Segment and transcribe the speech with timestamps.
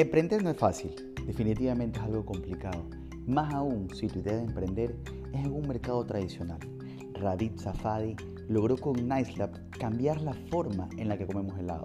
[0.00, 0.92] Emprender no es fácil,
[1.26, 2.86] definitivamente es algo complicado,
[3.26, 4.96] más aún si tu idea de emprender
[5.34, 6.58] es en un mercado tradicional.
[7.12, 8.16] Radit Safadi
[8.48, 11.84] logró con NiceLab cambiar la forma en la que comemos helado,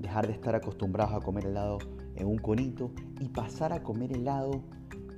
[0.00, 1.78] dejar de estar acostumbrados a comer helado
[2.16, 2.90] en un conito
[3.20, 4.64] y pasar a comer helado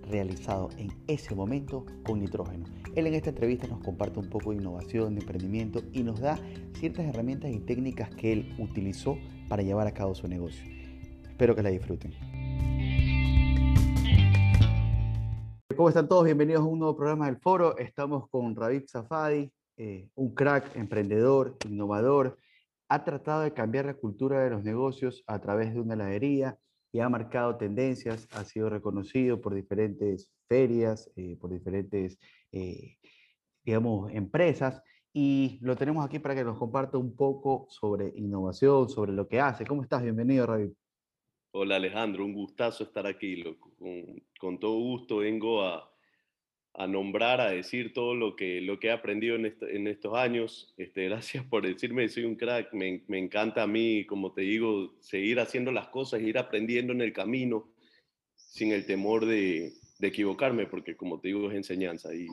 [0.03, 2.67] realizado en ese momento con nitrógeno.
[2.97, 6.39] Él en esta entrevista nos comparte un poco de innovación, de emprendimiento y nos da
[6.75, 9.17] ciertas herramientas y técnicas que él utilizó
[9.49, 10.80] para llevar a cabo su negocio.
[11.41, 12.13] Espero que la disfruten.
[15.75, 16.27] ¿Cómo están todos?
[16.27, 17.79] Bienvenidos a un nuevo programa del foro.
[17.79, 22.37] Estamos con Ravid Safadi, eh, un crack, emprendedor, innovador.
[22.91, 26.59] Ha tratado de cambiar la cultura de los negocios a través de una heladería
[26.93, 32.19] y ha marcado tendencias, ha sido reconocido por diferentes ferias, eh, por diferentes,
[32.53, 32.99] eh,
[33.65, 34.83] digamos, empresas.
[35.15, 39.41] Y lo tenemos aquí para que nos comparta un poco sobre innovación, sobre lo que
[39.41, 39.65] hace.
[39.65, 40.03] ¿Cómo estás?
[40.03, 40.73] Bienvenido, Ravid.
[41.53, 43.43] Hola Alejandro, un gustazo estar aquí.
[44.39, 45.91] Con, todo gusto vengo a,
[46.87, 50.73] nombrar, a decir todo lo que, lo que he aprendido en, estos años.
[50.77, 52.73] Este, gracias por decirme, soy un crack.
[52.73, 57.13] Me, encanta a mí, como te digo, seguir haciendo las cosas, ir aprendiendo en el
[57.13, 57.69] camino
[58.37, 62.11] sin el temor de, equivocarme, porque como te digo, es enseñanza.
[62.15, 62.29] Y,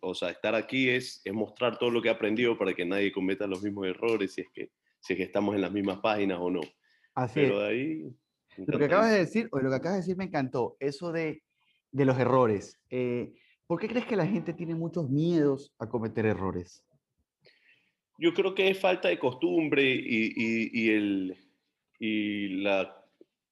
[0.00, 3.10] o sea, estar aquí es, es mostrar todo lo que he aprendido para que nadie
[3.10, 6.38] cometa los mismos errores, si es que, si es que estamos en las mismas páginas
[6.40, 6.60] o no.
[7.14, 8.14] Así Pero ahí...
[8.56, 11.42] Lo que acabas de decir, o lo que acabas de decir me encantó, eso de,
[11.90, 12.78] de los errores.
[12.88, 13.32] Eh,
[13.66, 16.84] ¿Por qué crees que la gente tiene muchos miedos a cometer errores?
[18.18, 21.36] Yo creo que es falta de costumbre y, y, y el,
[21.98, 23.04] y la,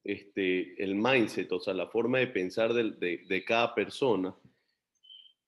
[0.05, 4.35] este, el mindset, o sea, la forma de pensar de, de, de cada persona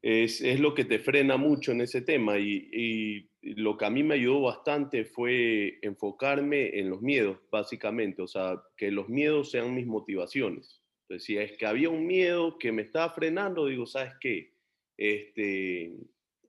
[0.03, 4.03] es, es, lo que te frena mucho en ese tema y, lo que a mí
[4.03, 9.75] me ayudó bastante fue enfocarme en los miedos, básicamente, o sea, que los miedos sean
[9.75, 10.83] mis motivaciones.
[11.03, 14.55] Entonces, si es que había un miedo que me estaba frenando, digo, ¿sabes qué?
[14.97, 15.93] Este,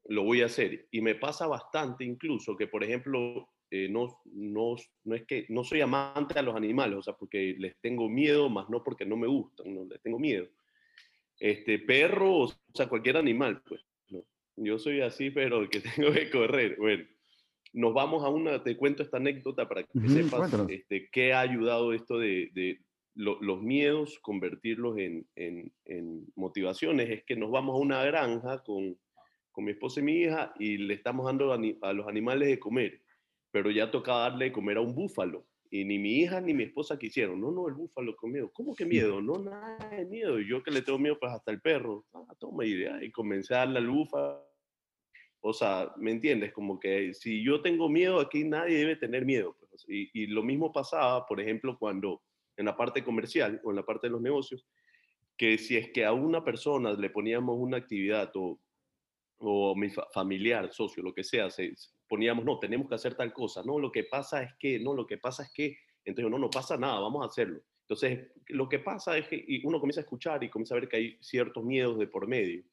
[0.06, 0.88] lo voy a hacer.
[0.91, 5.63] Y me pasa bastante incluso que, por ejemplo, eh, no, no, no, es que no
[5.63, 9.17] soy amante a los animales, o sea, porque les tengo miedo, más no porque no
[9.17, 10.47] me gustan, no les tengo miedo
[11.39, 13.81] este, perro, o sea, cualquier animal, pues.
[14.65, 16.75] Yo soy así, pero que tengo que correr.
[16.77, 17.05] Bueno,
[17.73, 21.93] nos vamos a una, te cuento esta anécdota para que sepas este, qué ha ayudado
[21.93, 22.79] esto de, de
[23.15, 27.09] los miedos, convertirlos en, en, en, motivaciones.
[27.09, 28.97] Es que nos vamos a una granja con,
[29.51, 32.59] con mi esposa y mi hija y le estamos dando a, a los animales de
[32.59, 33.01] comer,
[33.51, 35.45] pero ya toca darle de comer a un búfalo.
[35.69, 37.41] Y ni mi hija ni mi esposa quisieron.
[37.41, 38.49] No, no, el búfalo con miedo.
[38.53, 39.21] ¿Cómo que miedo?
[39.21, 40.39] No, nada de miedo.
[40.39, 42.05] Y yo que le tengo miedo, pues hasta el perro.
[42.13, 43.03] Ah, toma idea.
[43.03, 44.54] Y comencé a darle al búfalo.
[45.47, 46.51] O sea, ¿me entiendes?
[46.53, 49.56] Como que si yo tengo miedo, aquí nadie debe tener miedo.
[49.59, 49.85] Pues.
[49.88, 52.23] Y, y lo mismo pasaba, por ejemplo, cuando
[52.57, 54.66] en la parte comercial o en la parte de los negocios,
[55.38, 58.59] que si es que a una persona le poníamos una actividad o,
[59.38, 61.75] o mi familiar, socio, lo que sea, se,
[62.07, 65.06] poníamos, no, tenemos que hacer tal cosa, no, lo que pasa es que, no, lo
[65.06, 67.62] que pasa es que, entonces, no, no pasa nada, vamos a hacerlo.
[67.81, 70.97] Entonces, lo que pasa es que uno comienza a escuchar y comienza a ver que
[70.97, 72.63] hay ciertos miedos de por medio,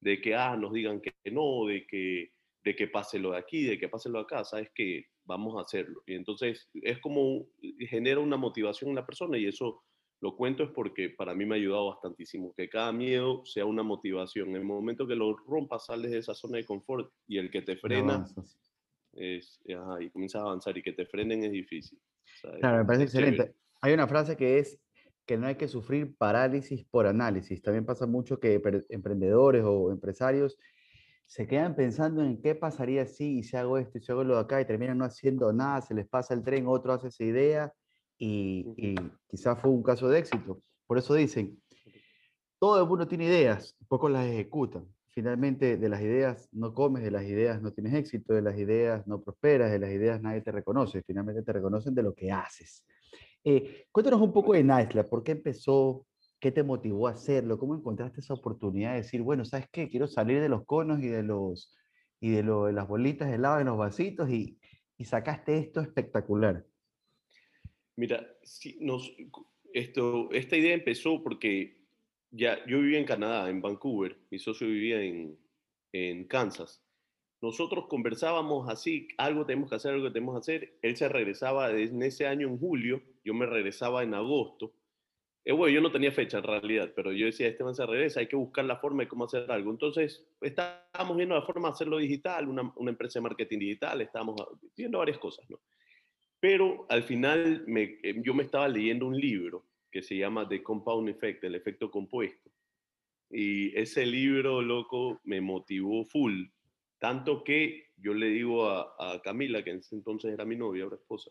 [0.00, 2.32] de que, ah, nos digan que no, de que,
[2.64, 5.56] de que pase lo de aquí, de que pase lo de acá, sabes que vamos
[5.56, 6.02] a hacerlo.
[6.06, 7.46] Y entonces, es como,
[7.80, 9.82] genera una motivación en la persona y eso
[10.20, 13.82] lo cuento es porque para mí me ha ayudado bastantísimo, que cada miedo sea una
[13.82, 14.48] motivación.
[14.50, 17.62] En el momento que lo rompas, sales de esa zona de confort y el que
[17.62, 18.26] te frena
[19.12, 21.98] es, y comienzas a avanzar y que te frenen es difícil.
[22.60, 23.54] claro, me parece excelente.
[23.80, 24.80] Hay una frase que es
[25.28, 27.60] que no hay que sufrir parálisis por análisis.
[27.62, 30.58] También pasa mucho que emprendedores o empresarios
[31.26, 34.40] se quedan pensando en qué pasaría si, si hago esto y si hago lo de
[34.40, 37.72] acá y terminan no haciendo nada, se les pasa el tren, otro hace esa idea
[38.16, 38.94] y, y
[39.28, 40.62] quizás fue un caso de éxito.
[40.86, 41.60] Por eso dicen,
[42.58, 44.86] todo el mundo tiene ideas, pocos las ejecutan
[45.18, 49.04] finalmente de las ideas no comes, de las ideas no tienes éxito, de las ideas
[49.08, 52.84] no prosperas, de las ideas nadie te reconoce, finalmente te reconocen de lo que haces.
[53.44, 56.06] Eh, cuéntanos un poco de Naisla, ¿por qué empezó?
[56.40, 57.58] ¿Qué te motivó a hacerlo?
[57.58, 59.88] ¿Cómo encontraste esa oportunidad de decir, bueno, ¿sabes qué?
[59.88, 61.76] Quiero salir de los conos y de, los,
[62.20, 64.58] y de, lo, de las bolitas de helado en los vasitos y,
[64.96, 66.64] y sacaste esto espectacular.
[67.96, 69.12] Mira, si nos,
[69.72, 71.84] esto, esta idea empezó porque
[72.30, 75.36] ya, yo vivía en Canadá, en Vancouver, mi socio vivía en,
[75.92, 76.84] en Kansas.
[77.40, 80.78] Nosotros conversábamos así, algo tenemos que hacer, algo tenemos que hacer.
[80.82, 84.72] Él se regresaba en ese año en julio, yo me regresaba en agosto.
[85.44, 88.26] Eh, bueno, yo no tenía fecha en realidad, pero yo decía, Esteban se regresa, hay
[88.26, 89.70] que buscar la forma de cómo hacer algo.
[89.70, 94.36] Entonces, estábamos viendo la forma de hacerlo digital, una, una empresa de marketing digital, estábamos
[94.74, 95.60] viendo varias cosas, ¿no?
[96.40, 100.62] Pero al final me, eh, yo me estaba leyendo un libro que se llama The
[100.62, 102.50] Compound Effect, el efecto compuesto.
[103.30, 106.46] Y ese libro, loco, me motivó full.
[106.98, 110.84] Tanto que yo le digo a, a Camila, que en ese entonces era mi novia,
[110.84, 111.30] ahora esposa,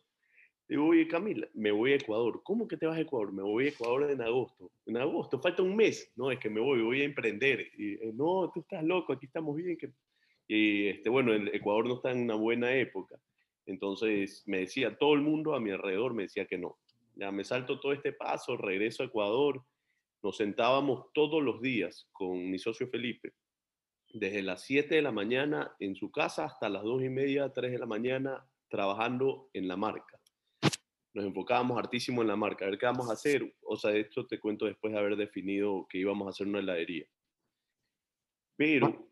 [0.67, 2.41] Digo, oye, Camila, me voy a Ecuador.
[2.43, 3.31] ¿Cómo que te vas a Ecuador?
[3.31, 4.69] Me voy a Ecuador en agosto.
[4.85, 6.11] En agosto, falta un mes.
[6.17, 7.71] No, es que me voy, voy a emprender.
[7.77, 9.77] Y, eh, no, tú estás loco, aquí estamos bien.
[10.45, 13.15] Y este, bueno, el Ecuador no está en una buena época.
[13.65, 16.77] Entonces me decía, todo el mundo a mi alrededor me decía que no.
[17.15, 19.63] Ya me salto todo este paso, regreso a Ecuador.
[20.21, 23.33] Nos sentábamos todos los días con mi socio Felipe,
[24.13, 27.71] desde las 7 de la mañana en su casa hasta las 2 y media, 3
[27.71, 30.16] de la mañana, trabajando en la marca
[31.17, 33.55] nos enfocábamos hartísimo en la marca, a ver qué vamos a hacer.
[33.63, 37.05] O sea, esto te cuento después de haber definido que íbamos a hacer una heladería.
[38.55, 39.09] Pero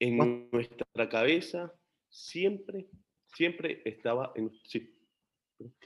[0.00, 1.72] en nuestra cabeza
[2.08, 2.88] siempre,
[3.26, 4.50] siempre estaba en...
[4.64, 4.92] Sí.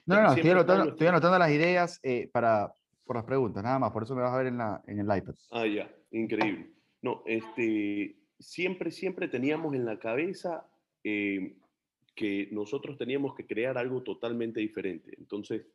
[0.07, 2.73] No, no, no estoy anotando, estoy anotando, las ideas eh, para,
[3.05, 5.17] por las preguntas, nada más, por eso me vas a ver en, la, en el
[5.17, 5.35] iPad.
[5.51, 6.73] Ah, ya, increíble.
[7.03, 10.67] No, este, siempre, siempre teníamos en la cabeza
[11.05, 11.59] eh,
[12.15, 15.13] que nosotros teníamos que crear algo totalmente diferente.
[15.19, 15.67] Entonces,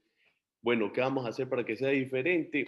[0.62, 2.66] bueno, ¿qué vamos a hacer para que sea diferente?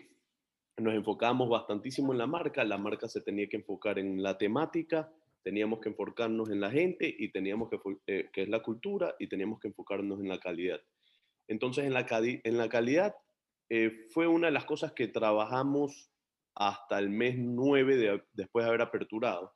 [0.78, 5.12] Nos enfocamos bastantísimo en la marca, la marca se tenía que enfocar en la temática,
[5.44, 9.28] teníamos que enfocarnos en la gente y teníamos que, eh, que es la cultura y
[9.28, 10.80] teníamos que enfocarnos en la calidad.
[11.48, 13.16] Entonces, en la, calidad
[13.70, 16.12] eh, fue una de las cosas que trabajamos
[16.54, 19.54] hasta el mes 9 de, después de haber aperturado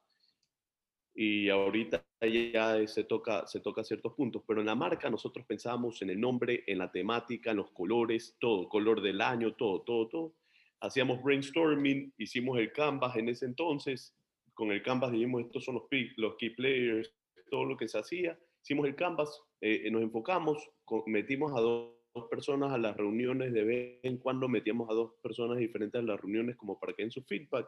[1.15, 6.01] y ahorita ya se toca, se toca ciertos puntos, pero en la marca nosotros pensábamos
[6.01, 10.07] en el nombre, en la temática, en los colores, todo, color del año, todo, todo,
[10.07, 10.35] todo.
[10.79, 14.15] Hacíamos brainstorming, hicimos el canvas en ese entonces,
[14.53, 15.83] con el canvas dijimos estos son los,
[16.17, 17.13] los key players,
[17.49, 20.67] todo lo que se hacía, hicimos el canvas, eh, nos enfocamos,
[21.05, 21.93] metimos a dos,
[22.29, 26.21] personas a las reuniones, de vez en cuando metíamos a dos personas diferentes a las
[26.21, 27.67] reuniones como para que en su feedback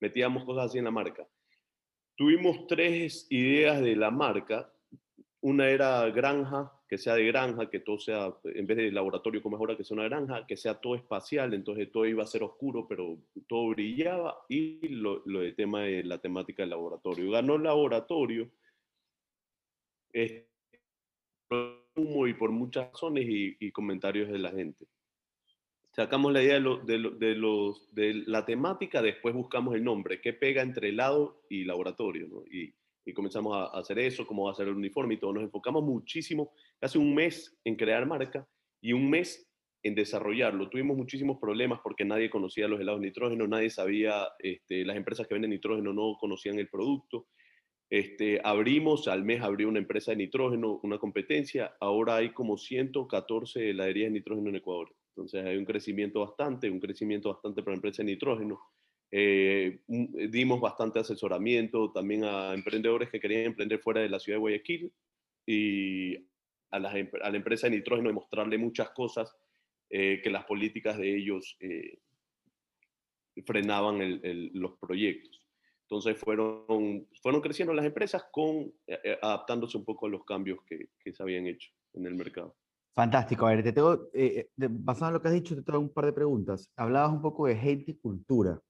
[0.00, 1.28] metíamos cosas así en la marca
[2.16, 4.70] Tuvimos tres ideas de la marca.
[5.40, 9.56] Una era granja, que sea de granja, que todo sea, en vez de laboratorio como
[9.56, 12.42] es ahora, que sea una granja, que sea todo espacial, entonces todo iba a ser
[12.42, 14.44] oscuro, pero todo brillaba.
[14.48, 17.30] Y lo, lo de tema de la temática del laboratorio.
[17.30, 18.50] Ganó el laboratorio.
[20.12, 20.44] y
[22.34, 24.86] por muchas razones y comentarios de la gente
[25.94, 31.44] sacamos la idea de, los, la temática, después buscamos el nombre, qué pega entre helado
[31.48, 32.42] y laboratorio, ¿no?
[32.50, 32.74] y,
[33.04, 35.32] y, comenzamos a, hacer eso, cómo va a ser el uniforme y todo.
[35.32, 38.46] Nos enfocamos muchísimo, casi un mes en crear marca
[38.80, 39.48] y un mes
[39.84, 40.68] en desarrollarlo.
[40.68, 45.28] Tuvimos muchísimos problemas porque nadie conocía los helados de nitrógeno, nadie sabía, este, las empresas
[45.28, 47.28] que venden nitrógeno no conocían el producto.
[47.90, 53.70] Este, abrimos, al mes abrió una empresa de nitrógeno, una competencia, ahora hay como 114
[53.70, 54.92] heladerías de nitrógeno en Ecuador.
[55.16, 58.60] Entonces hay un crecimiento bastante, un crecimiento bastante para la empresa de nitrógeno.
[59.12, 64.38] Eh, eh, dimos bastante asesoramiento también a emprendedores que querían emprender fuera de la ciudad
[64.38, 64.92] de Guayaquil
[65.46, 66.16] y
[66.70, 69.32] a, la empresa de nitrógeno demostrarle muchas cosas
[69.88, 71.56] eh, que las políticas de ellos
[73.46, 74.20] frenaban
[74.52, 75.46] los proyectos.
[75.82, 78.72] Entonces fueron, fueron creciendo las empresas con,
[79.22, 82.56] adaptándose un poco a los cambios que, que se habían hecho en el mercado.
[82.94, 83.46] Fantástico.
[83.46, 85.92] A ver, te tengo, eh, eh basado en lo que has dicho, te tengo un
[85.92, 86.70] par de preguntas.
[86.76, 88.60] Hablabas un poco de gente y cultura.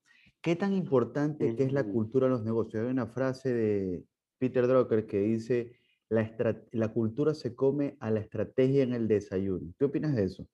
[0.41, 2.85] ¿Qué tan importante es la cultura en los negocios?
[2.85, 4.05] Hay una frase de
[4.39, 5.73] Peter Drucker que dice,
[6.09, 6.31] la,
[6.73, 9.73] la cultura se come a la estrategia en el desayuno.
[9.79, 10.47] ¿Qué opinas de eso?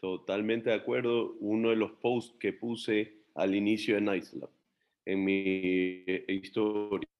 [0.00, 1.34] Totalmente de acuerdo.
[1.40, 4.36] Uno de los posts que puse al inicio de Nice
[5.04, 5.42] en mi
[6.06, 7.11] eh, historia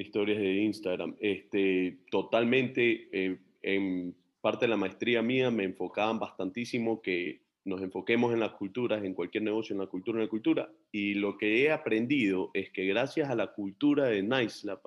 [0.00, 1.16] historias de Instagram.
[1.20, 8.32] Este, totalmente, eh, en parte de la maestría mía me enfocaban bastantísimo que nos enfoquemos
[8.34, 10.70] en las culturas, en cualquier negocio, en la cultura, en la cultura.
[10.92, 14.78] Y lo que he aprendido es que gracias a la cultura de Nice, a,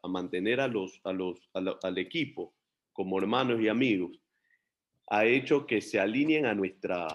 [0.00, 2.54] a, mantener a los, a los, al equipo
[2.92, 4.20] como hermanos y amigos,
[5.08, 7.08] ha hecho que se alineen a nuestra,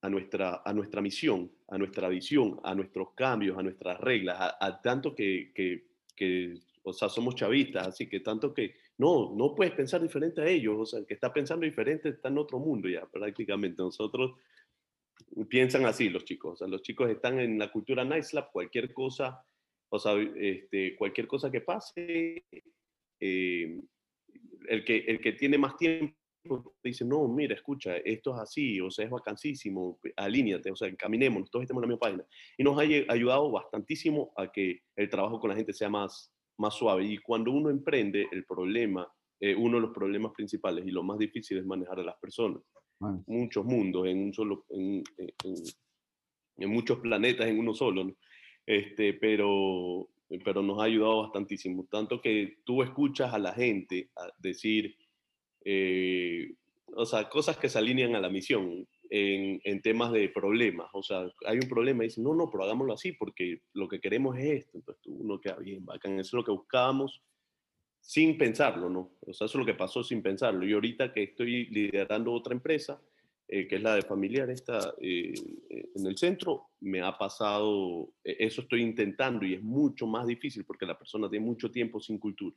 [0.00, 4.80] a nuestra, a nuestra misión, a nuestra visión, a nuestros cambios, a nuestras reglas, a,
[4.80, 5.84] tanto que, que,
[6.16, 10.48] que o sea, somos chavistas, así que tanto que no, no puedes pensar diferente a
[10.48, 13.82] ellos, o sea, el que está pensando diferente está en otro mundo ya, prácticamente.
[13.82, 14.32] Nosotros
[15.48, 18.92] piensan así los chicos, o sea, los chicos están en la cultura Nice Lab, cualquier
[18.92, 19.42] cosa,
[19.88, 22.44] o sea, este, cualquier cosa que pase,
[23.18, 23.80] eh,
[24.68, 26.14] el, que, el que tiene más tiempo
[26.82, 31.50] dice, no, mira, escucha, esto es así, o sea, es vacancísimo, alíñate, o sea, encaminemos,
[31.50, 32.26] todos estemos en la misma página.
[32.58, 36.74] Y nos ha ayudado bastantísimo a que el trabajo con la gente sea más, más
[36.74, 37.04] suave.
[37.04, 39.06] Y cuando uno emprende, el problema
[39.40, 42.62] eh, uno de los problemas principales y lo más difícil es manejar a las personas.
[43.26, 48.10] Muchos mundos en un solo, en, en, muchos planetas en uno solo,
[48.64, 50.08] este, pero,
[50.42, 51.86] pero nos ha ayudado bastantísimo.
[51.90, 54.08] Tanto que tú escuchas a la gente
[54.38, 54.96] decir,
[55.64, 56.54] eh,
[56.96, 60.88] o sea, cosas que se alinean a la misión en, en, temas de problemas.
[60.92, 64.00] O sea, hay un problema y dicen, no, no, pero hagámoslo así porque lo que
[64.00, 64.78] queremos es esto.
[64.78, 66.18] Entonces uno queda bien, bacán.
[66.18, 67.22] Eso es lo que buscábamos
[68.00, 69.12] sin pensarlo, ¿no?
[69.20, 70.66] O sea, eso es lo que pasó sin pensarlo.
[70.66, 73.00] Y ahorita que estoy liderando otra empresa,
[73.46, 75.32] eh, que es la de familiar, esta eh,
[75.70, 80.64] eh, en el centro, me ha pasado, eso estoy intentando y es mucho más difícil
[80.64, 82.56] porque la persona tiene mucho tiempo sin cultura.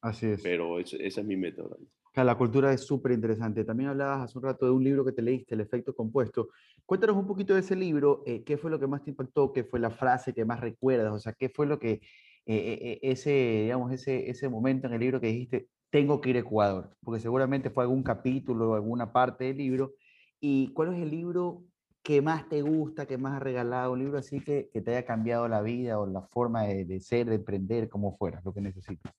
[0.00, 0.42] Así es.
[0.42, 1.76] Pero esa es mi meta ahora.
[2.14, 3.64] La cultura es súper interesante.
[3.64, 6.48] También hablabas hace un rato de un libro que te leíste, El efecto compuesto.
[6.84, 9.78] Cuéntanos un poquito de ese libro, qué fue lo que más te impactó, qué fue
[9.78, 12.00] la frase que más recuerdas, o sea, qué fue lo que
[12.46, 16.30] eh, eh, eh, ese, digamos, ese, ese momento en el libro que dijiste, tengo que
[16.30, 16.96] ir a Ecuador?
[17.02, 19.92] Porque seguramente fue algún capítulo o alguna parte del libro.
[20.40, 21.64] ¿Y cuál es el libro
[22.02, 23.92] que más te gusta, que más has regalado?
[23.92, 27.00] Un libro así que, que te haya cambiado la vida o la forma de, de
[27.00, 29.12] ser, de emprender, como fuera, lo que necesitas.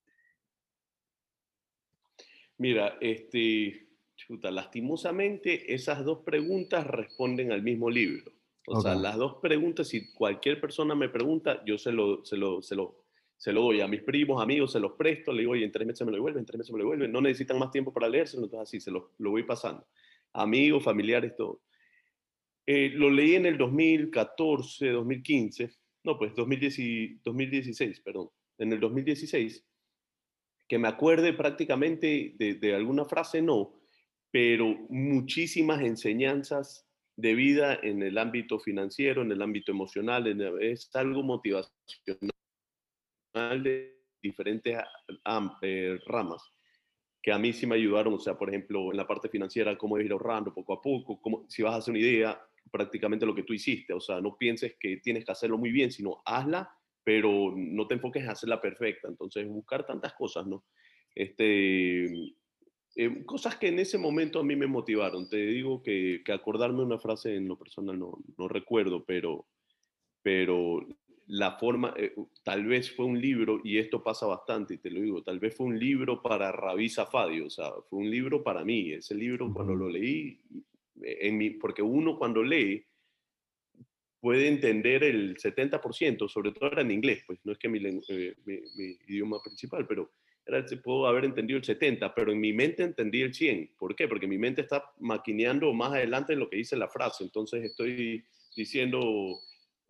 [2.62, 8.32] Mira, este, chuta, lastimosamente esas dos preguntas responden al mismo libro.
[8.68, 12.62] O sea, las dos preguntas, si cualquier persona me pregunta, yo se lo, se lo,
[12.62, 13.02] se lo
[13.36, 15.88] se lo doy a mis primos, amigos, se los presto, le digo, oye, en tres
[15.88, 18.08] meses me lo devuelven, en tres meses me lo devuelven, no necesitan más tiempo para
[18.08, 19.84] leerse, entonces así se lo, lo voy pasando.
[20.34, 21.60] Amigos, familiares, todo.
[22.68, 25.72] Eh, lo leí en el 2014, 2015,
[26.04, 29.66] no, pues 2010, 2016, perdón, en el 2016,
[30.72, 33.74] que me acuerde prácticamente de, alguna frase, no,
[34.32, 36.88] pero muchísimas enseñanzas
[37.18, 40.28] de vida en el ámbito financiero, en el ámbito emocional,
[40.62, 42.32] es algo motivacional
[43.34, 44.78] de diferentes
[45.62, 46.42] eh, ramas
[47.22, 50.00] que a mí sí me ayudaron, o sea, por ejemplo, en la parte financiera, cómo
[50.00, 53.44] ir ahorrando poco a poco, cómo, si vas a hacer una idea, prácticamente lo que
[53.44, 56.74] tú hiciste, o sea, no pienses que tienes que hacerlo muy bien, sino hazla,
[57.04, 60.64] pero no te enfoques en hacerla perfecta, entonces buscar tantas cosas, ¿no?
[61.16, 62.06] Este,
[62.96, 66.84] eh, cosas que en ese momento a mí me motivaron, te digo que, que acordarme
[66.84, 69.48] una frase en lo personal no, no recuerdo, pero,
[70.22, 70.86] pero
[71.28, 75.00] la forma, eh, tal vez fue un libro, y esto pasa bastante, y te lo
[75.00, 78.66] digo, tal vez fue un libro para Rabí Zafadi, o sea, fue un libro para
[78.66, 80.40] mí, ese libro cuando lo leí,
[81.02, 82.86] eh, en mi, porque uno cuando lee
[84.22, 88.36] puede entender el 70%, sobre todo era en inglés, pues no es que mi, eh,
[88.46, 90.12] mi, idioma principal, pero
[90.46, 93.72] era, puedo haber entendido el 70, pero en mi mente entendí el 100.
[93.78, 94.08] ¿Por qué?
[94.08, 98.24] Porque mi mente está maquineando más adelante lo que dice la frase, entonces estoy
[98.56, 99.40] diciendo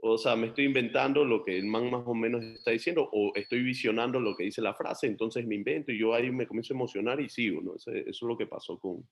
[0.04, 3.32] o sea, me estoy inventando lo que el man más o menos está diciendo, o
[3.36, 6.74] estoy visionando lo que dice la frase, entonces me invento y yo ahí me comienzo
[6.74, 7.76] a emocionar y sigo, ¿no?
[7.76, 9.08] Eso, es lo que pasó con,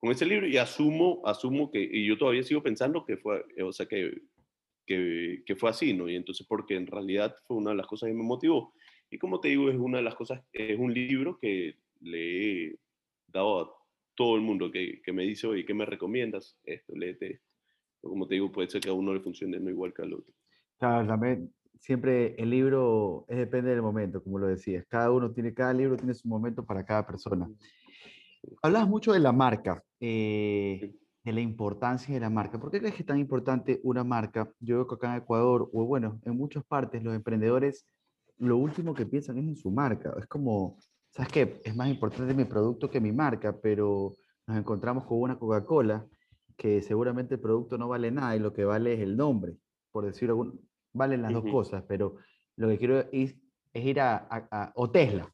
[0.00, 3.72] con ese libro y asumo, asumo que, y yo todavía sigo pensando que fue, o
[3.72, 4.22] sea, que,
[4.86, 6.08] que, que, fue así, ¿no?
[6.08, 8.74] Y entonces, porque en realidad fue una de las cosas que me motivó.
[9.10, 12.76] Y como te digo, es una de las cosas, es un libro que le he
[13.28, 13.70] dado a
[14.14, 16.58] todo el mundo que, que me dice, oye, ¿qué me recomiendas?
[16.64, 17.54] Esto, léete esto
[18.08, 20.32] como te digo, puede ser que a uno le funcione no igual que al otro.
[20.78, 24.84] Claro, también siempre el libro es, depende del momento, como lo decías.
[24.88, 27.48] Cada uno tiene, cada libro tiene su momento para cada persona.
[28.62, 32.58] Hablas mucho de la marca, eh, de la importancia de la marca.
[32.58, 34.50] ¿Por qué crees que es tan importante una marca?
[34.60, 37.86] Yo veo que acá en Ecuador, o bueno, en muchas partes, los emprendedores,
[38.38, 40.14] lo último que piensan es en su marca.
[40.18, 40.78] Es como,
[41.10, 41.60] ¿sabes qué?
[41.64, 44.12] Es más importante mi producto que mi marca, pero
[44.46, 46.06] nos encontramos con una Coca-Cola
[46.56, 49.56] que seguramente el producto no vale nada y lo que vale es el nombre,
[49.90, 50.52] por decirlo,
[50.92, 52.16] valen las dos cosas, pero
[52.56, 53.36] lo que quiero es,
[53.72, 55.28] ir a, o Tesla.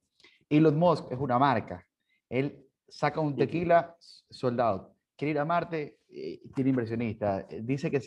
[0.48, 1.86] Elon Musk es una marca.
[2.28, 3.96] Él saca un tequila
[4.28, 4.94] soldado.
[5.16, 7.46] Quiere ir a Marte, eh, tiene inversionista.
[7.62, 8.02] Dice que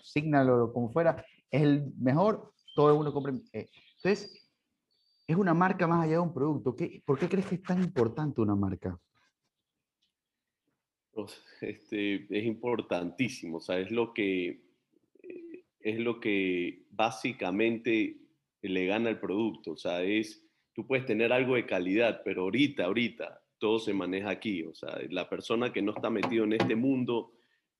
[0.00, 3.34] Signal o como fuera es el mejor, todo el mundo compra.
[3.52, 4.48] Eh, entonces,
[5.26, 6.74] es una marca más allá de un producto.
[6.74, 8.98] ¿Qué, ¿Por qué crees que es tan importante una marca?
[11.60, 14.62] este, es importantísimo, o sea, es lo que,
[15.22, 18.18] eh, es lo que básicamente
[18.62, 22.84] le gana el producto, o sea, es, tú puedes tener algo de calidad, pero ahorita,
[22.84, 26.74] ahorita, todo se maneja aquí, o sea, la persona que no está metido en este
[26.74, 27.30] mundo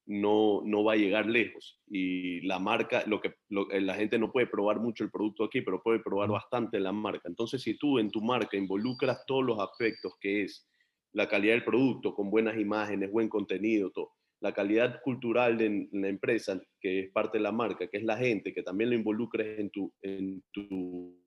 [0.06, 1.80] no, no va a llegar lejos.
[1.88, 3.34] Y la marca, lo que
[3.72, 6.92] eh, la gente no puede probar mucho el producto aquí, pero puede probar bastante la
[6.92, 7.28] marca.
[7.28, 10.68] Entonces, si tú en tu marca involucras todos los aspectos que es
[11.14, 14.12] la calidad del producto, con buenas imágenes, buen contenido, todo.
[14.38, 18.16] La calidad cultural de la empresa, que es parte de la marca, que es la
[18.16, 21.20] gente, que también lo involucres en tu, en tu,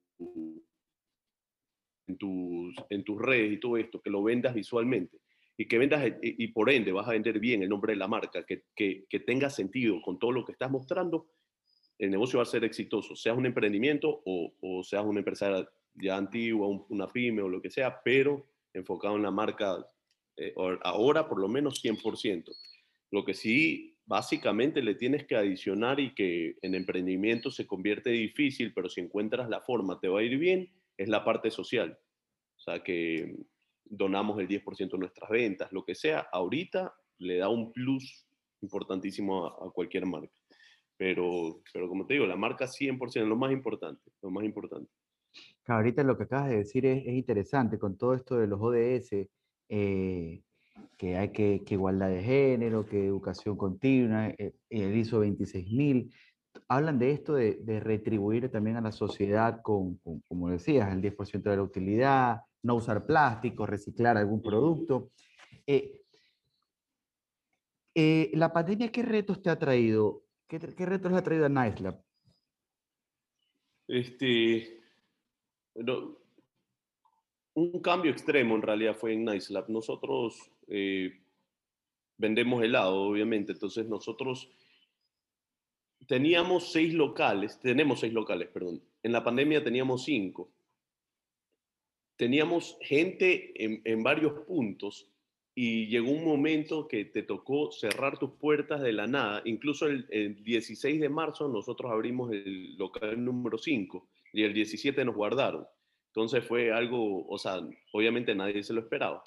[2.07, 5.17] en tus, en tus redes y todo esto, que lo vendas visualmente
[5.57, 8.45] y que vendas, y, por ende vas a vender bien el nombre de la marca,
[8.45, 11.27] que, que, que tenga sentido con todo lo que estás mostrando,
[11.97, 16.17] el negocio va a ser exitoso, seas un emprendimiento o, o seas una empresa ya
[16.17, 19.85] antigua, una pyme o lo que sea, pero enfocado en la marca
[20.37, 22.51] eh, ahora por lo menos 100%.
[23.11, 28.73] Lo que sí, básicamente le tienes que adicionar y que en emprendimiento se convierte difícil,
[28.73, 31.97] pero si encuentras la forma te va a ir bien, es la parte social.
[32.57, 33.35] O sea, que
[33.83, 38.27] donamos el 10% de nuestras ventas, lo que sea, ahorita le da un plus
[38.61, 40.33] importantísimo a, cualquier marca.
[40.97, 44.89] Pero, pero como te digo, la marca 100% es lo más importante, lo más importante.
[45.67, 49.27] ahorita lo que acabas de decir es, es interesante con todo esto de los ODS,
[49.69, 50.41] eh,
[50.97, 56.11] que hay que, igualdad de género, que educación continua, eh, el ISO 26000.
[56.67, 61.55] Hablan de esto de, retribuir también a la sociedad con, como decías, el 10% de
[61.55, 65.11] la utilidad, no usar plástico, reciclar algún producto.
[65.67, 66.01] Eh,
[68.33, 70.23] ¿La pandemia qué retos te ha traído?
[70.47, 72.01] ¿Qué, qué retos le ha traído a NiceLab?
[73.87, 74.81] Este,
[75.75, 76.17] no,
[77.55, 79.69] un cambio extremo en realidad fue en Nice Lab.
[79.69, 81.21] Nosotros eh,
[82.17, 84.49] vendemos helado, obviamente, entonces nosotros
[86.07, 88.81] teníamos seis locales, tenemos seis locales, perdón.
[89.03, 90.51] En la pandemia teníamos cinco.
[92.17, 95.11] Teníamos gente en, varios puntos
[95.53, 99.41] y llegó un momento que te tocó cerrar tus puertas de la nada.
[99.45, 105.03] Incluso el, el 16 de marzo nosotros abrimos el local número 5 y el 17
[105.03, 105.67] nos guardaron.
[106.07, 107.59] Entonces fue algo, o sea,
[107.91, 109.21] obviamente nadie se lo esperaba.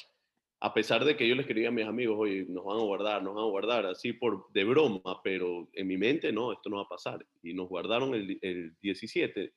[0.60, 3.22] A pesar de que yo les quería a mis amigos, oye, nos van a guardar,
[3.22, 6.76] nos van a guardar, así por de broma, pero en mi mente no, esto no
[6.76, 7.24] va a pasar.
[7.42, 9.52] Y nos guardaron el, el 17.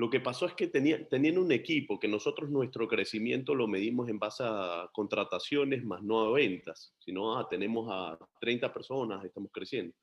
[0.00, 4.18] Lo que pasó es que tenían un equipo que nosotros nuestro crecimiento lo medimos en
[4.18, 9.94] base a contrataciones más no a ventas, sino a, tenemos a 30 personas, estamos creciendo.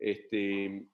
[0.00, 0.84] Este,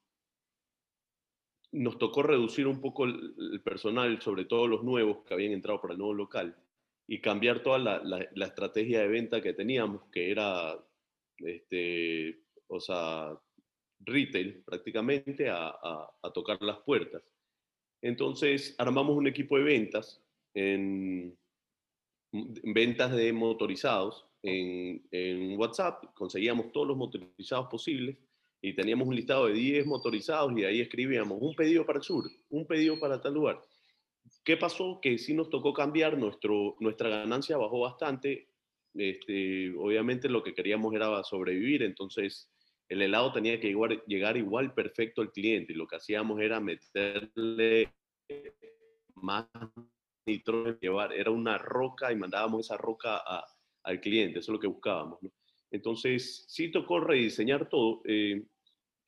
[1.73, 5.93] nos tocó reducir un poco el, personal, sobre todo los nuevos que habían entrado para
[5.93, 6.57] el nuevo local,
[7.09, 10.77] y cambiar toda la, estrategia de venta que teníamos, que era,
[11.39, 13.39] este, o sea,
[14.01, 17.23] retail prácticamente, a, tocar las puertas.
[18.03, 20.23] Entonces armamos un equipo de ventas
[20.55, 21.37] en,
[22.33, 28.17] ventas de motorizados en, WhatsApp, conseguíamos todos los motorizados posibles
[28.61, 32.25] y teníamos un listado de 10 motorizados y ahí escribíamos un pedido para el sur,
[32.51, 33.63] un pedido para tal lugar.
[34.47, 35.01] ¿Qué pasó?
[35.03, 38.49] Que sí nos tocó cambiar, nuestro, nuestra ganancia bajó bastante.
[38.95, 42.49] Este, obviamente lo que queríamos era sobrevivir, entonces
[42.89, 43.75] el helado tenía que
[44.07, 47.93] llegar igual perfecto al cliente y lo que hacíamos era meterle
[49.17, 49.49] más
[50.25, 53.25] nitrógeno, llevar, era una roca y mandábamos esa roca
[53.83, 55.19] al cliente, eso es lo que buscábamos.
[55.73, 58.01] Entonces sí tocó rediseñar todo.
[58.05, 58.45] Eh,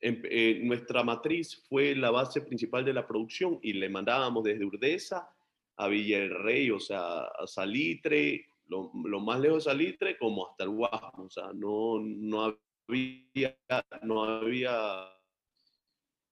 [0.01, 5.29] eh, nuestra matriz fue la base principal de la producción y le mandábamos desde Urdesa
[5.75, 11.23] a Villarrey, o sea, a Salitre, lo, más lejos de Salitre como hasta el Guasmo,
[11.23, 12.57] o sea, no, no
[12.87, 13.57] había,
[14.03, 15.09] no había,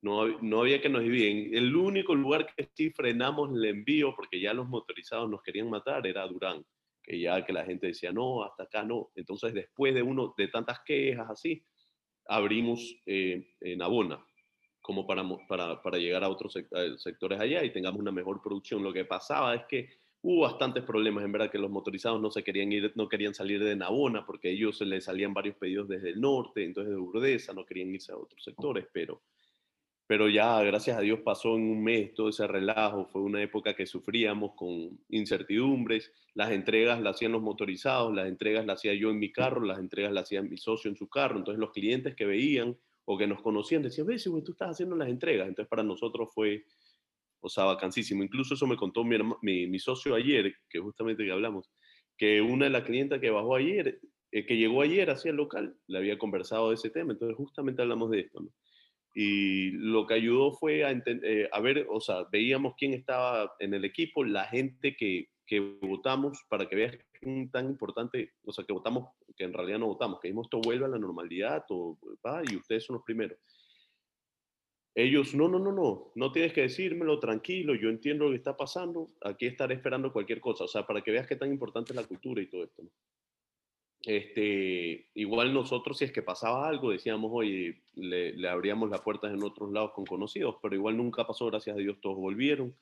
[0.01, 1.53] no, había que nos dividen.
[1.53, 6.05] El único lugar que sí frenamos el envío, porque ya los motorizados nos querían matar,
[6.05, 6.65] era Durán,
[7.01, 9.11] que ya que la gente decía, no, hasta acá no.
[9.15, 11.63] Entonces, después de uno, de tantas quejas así,
[12.27, 14.23] abrimos eh, en Abona
[14.81, 16.53] como para, para, para llegar a otros
[16.97, 18.81] sectores allá y tengamos una mejor producción.
[18.81, 19.89] Lo que pasaba es que
[20.21, 23.63] hubo bastantes problemas, en verdad, que los motorizados no se querían ir, no querían salir
[23.63, 27.53] de Navona porque ellos se les salían varios pedidos desde el norte, entonces de Urdesa
[27.53, 29.21] no querían irse a otros sectores, pero
[30.07, 33.75] pero ya gracias a Dios pasó en un mes todo ese relajo, fue una época
[33.75, 39.09] que sufríamos con incertidumbres, las entregas las hacían los motorizados, las entregas las hacía yo
[39.09, 42.15] en mi carro, las entregas las hacía mi socio en su carro, entonces los clientes
[42.15, 45.83] que veían o que nos conocían decían, ves, tú estás haciendo las entregas, entonces para
[45.83, 46.63] nosotros fue,
[47.41, 51.69] o sea, vacancísimo, incluso eso me contó mi, mi, socio ayer, que justamente que hablamos,
[52.17, 53.99] que una de las clientas que bajó ayer,
[54.31, 57.81] eh, que llegó ayer hacia el local, le había conversado de ese tema, entonces justamente
[57.81, 58.49] hablamos de esto, ¿no?
[59.19, 63.73] Y lo que ayudó fue a, eh, a, ver, o sea, veíamos quién estaba en
[63.73, 66.97] el equipo, la gente que, que votamos, para que veas
[67.51, 70.89] tan importante, o sea, que votamos, que en realidad no votamos, que esto vuelve a
[70.89, 71.97] la normalidad, o,
[72.47, 73.39] y ustedes son los primeros.
[74.93, 78.55] Ellos, no, no, no, no, no tienes que decírmelo, tranquilo, yo entiendo lo que está
[78.55, 81.95] pasando, aquí estaré esperando cualquier cosa, o sea, para que veas qué tan importante es
[81.95, 82.83] la cultura y todo esto.
[84.03, 89.43] Este, igual nosotros, si es que pasaba algo, decíamos, oye, le, abríamos las puertas en
[89.43, 92.75] otros lados con conocidos, pero igual nunca pasó, gracias a Dios, todos volvieron.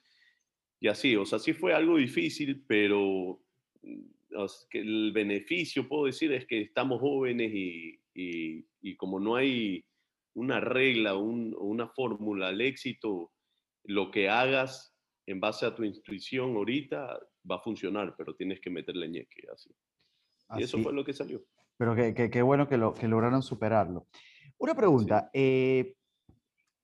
[0.79, 3.39] y así, o sea, sí fue algo difícil, pero
[3.81, 4.15] mm,
[4.71, 9.83] el beneficio, puedo decir, es que estamos jóvenes y, y, como no hay
[10.33, 13.31] una regla una fórmula al éxito,
[13.85, 14.93] lo que hagas
[15.25, 19.71] en base a tu intuición ahorita va a funcionar, pero tienes que meterle ñeque, así.
[20.57, 21.43] Y eso fue lo que salió.
[21.77, 24.07] Pero qué bueno que, lo, que lograron superarlo.
[24.57, 25.95] Una pregunta, eh,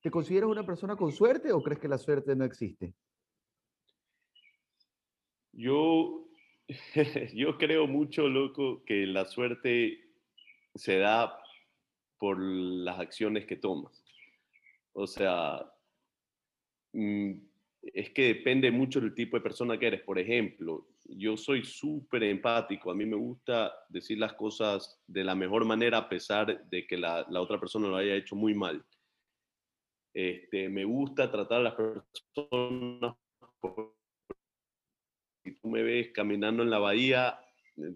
[0.02, 2.94] ¿te consideras una persona con suerte o crees que la suerte no existe?
[5.54, 6.28] Yo,
[7.34, 10.00] yo creo mucho, loco, que la suerte
[10.76, 11.38] se da
[12.18, 14.04] por las acciones que tomas.
[14.94, 15.72] O sea,
[16.94, 17.32] mm,
[17.82, 20.02] es que depende mucho del tipo de persona que eres.
[20.02, 25.36] Por ejemplo, yo soy súper empático, a mí me gusta decir las cosas de la
[25.36, 28.84] mejor manera a pesar de que la, otra persona lo haya hecho muy mal.
[30.14, 33.16] Este, me gusta tratar a las personas.
[35.44, 37.40] Si tú me ves caminando en la bahía,
[37.78, 37.96] eh,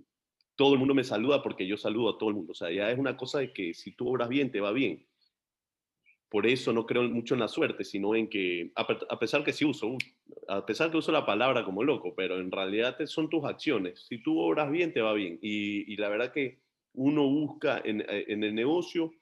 [0.56, 2.54] todo el mundo me saluda porque yo saludo a todo el mundo.
[2.54, 5.06] O sea, ya es una cosa de que si tú obras bien, te va bien.
[6.36, 9.64] Por eso no creo mucho en la suerte, sino en que, a pesar que sí
[9.64, 9.98] uso,
[10.50, 14.06] a pesar que uso la palabra como loco, pero en realidad son tus acciones.
[14.06, 15.40] Si tú obras bien, te va bien.
[15.42, 16.60] Y, la verdad que
[16.92, 19.14] uno busca en, eh, en el negocio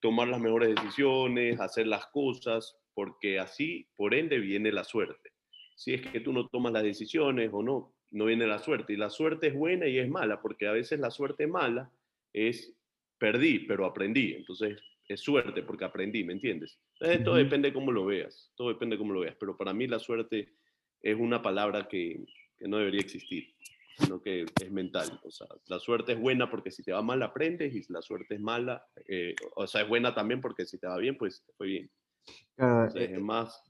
[0.00, 5.30] tomar las mejores decisiones, hacer las cosas, porque así, por ende, viene la suerte.
[5.76, 8.92] Si es que tú no tomas las decisiones o no, no viene la suerte.
[8.92, 11.90] Y la suerte es buena y es mala, porque a veces la suerte mala
[12.34, 12.76] es
[13.16, 14.34] perdí, pero aprendí.
[14.34, 14.78] Entonces
[15.14, 16.78] es suerte porque aprendí, ¿me entiendes?
[16.94, 19.36] Entonces, todo depende de cómo lo veas, todo depende de cómo lo veas.
[19.38, 20.54] Pero para mí la suerte
[21.02, 22.24] es una palabra que,
[22.56, 23.54] que no debería existir,
[23.98, 25.20] sino que es mental.
[25.24, 28.34] O sea, la suerte es buena porque si te va mal aprendes y la suerte
[28.34, 31.66] es mala, eh, o sea, es buena también porque si te va bien, pues fue
[31.66, 31.90] bien.
[32.54, 33.64] Claro, eh, es más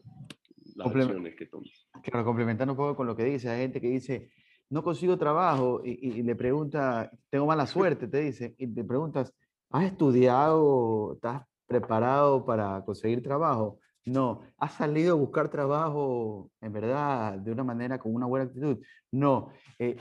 [0.74, 1.88] las acciones que tomas.
[2.02, 4.30] Claro, complementando un poco con lo que dice, hay gente que dice,
[4.70, 9.34] no consigo trabajo y, le pregunta, tengo mala suerte, te dice, y te preguntas,
[9.70, 13.78] ¿has estudiado, estás preparado para conseguir trabajo?
[14.04, 14.42] No.
[14.58, 18.78] ¿Has salido a buscar trabajo en verdad de una manera con una buena actitud?
[19.12, 19.50] No.
[19.78, 19.96] Eh,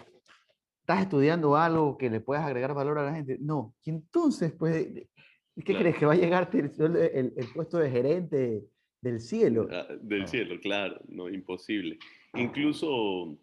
[0.82, 3.38] ¿Estás estudiando algo que le puedas agregar valor a la gente?
[3.40, 3.76] No.
[3.84, 4.88] Y entonces, pues,
[5.64, 5.98] ¿qué crees?
[5.98, 8.64] ¿Que va a llegarte el, el puesto de gerente
[9.02, 9.68] del cielo.
[9.72, 11.98] Ah, del cielo, claro, no, imposible.
[12.34, 13.38] Incluso eh,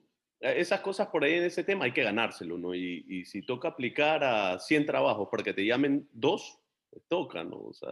[0.53, 2.75] esas cosas por ahí en ese tema hay que ganárselo, ¿no?
[2.75, 6.59] Y, si toca aplicar a 100 trabajos para que te llamen dos,
[6.91, 7.57] pues toca, ¿no?
[7.57, 7.91] O sea,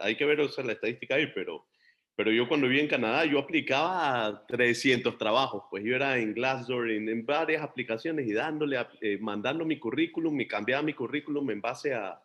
[0.00, 1.66] hay que ver o sea, la estadística ahí, pero,
[2.16, 6.34] pero yo cuando viví en Canadá, yo aplicaba a 300 trabajos, pues yo era en
[6.34, 11.60] Glassdoor, en, varias aplicaciones y dándole, eh, mandando mi currículum, me cambiaba mi currículum en
[11.60, 12.20] base a,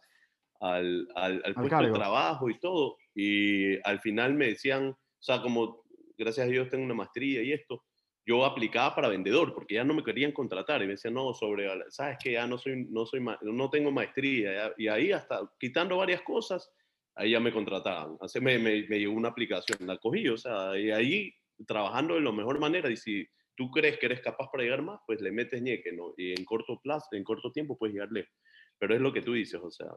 [0.59, 2.97] al, al, puesto de trabajo y todo.
[3.13, 5.83] Y al final me decían, o sea, como
[6.17, 7.83] gracias a Dios tengo una maestría y esto,
[8.25, 11.69] yo aplicaba para vendedor porque ya no me querían contratar y me decían, no, sobre,
[11.91, 14.73] sabes que ya no soy, no soy, no tengo maestría.
[14.77, 16.71] Y ahí hasta quitando varias cosas,
[17.13, 18.17] ahí ya me contrataban.
[18.19, 21.33] Así me, me, me llegó una aplicación, la cogí, o sea, y ahí
[21.67, 24.99] trabajando de la mejor manera y si tú crees que eres capaz para llegar más,
[25.05, 26.13] pues le metes ñeque, ¿no?
[26.17, 28.33] Y en corto plazo, en corto tiempo puedes llegar lejos.
[28.77, 29.87] Pero es lo que tú dices, o sea,